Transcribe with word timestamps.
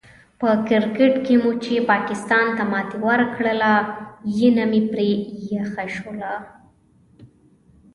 په 0.39 0.49
کرکیټ 0.67 1.13
کې 1.25 1.35
مو 1.41 1.51
چې 1.63 1.75
پاکستان 1.91 2.45
ته 2.57 2.63
ماتې 2.71 2.97
ورکړله، 3.07 3.73
ینه 4.37 4.65
مې 4.71 4.81
پرې 4.91 5.09
یخه 5.53 5.85
شوله. 5.95 6.33